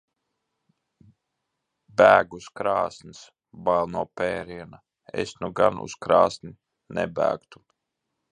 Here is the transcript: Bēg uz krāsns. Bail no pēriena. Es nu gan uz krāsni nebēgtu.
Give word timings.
Bēg 2.01 2.33
uz 2.37 2.47
krāsns. 2.61 3.19
Bail 3.67 3.93
no 3.97 4.03
pēriena. 4.21 4.81
Es 5.25 5.35
nu 5.45 5.51
gan 5.61 5.77
uz 5.85 5.99
krāsni 6.07 6.55
nebēgtu. 7.01 7.63